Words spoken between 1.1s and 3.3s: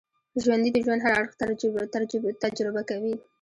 اړخ تجربه کوي